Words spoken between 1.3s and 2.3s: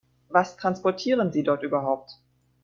Sie dort überhaupt?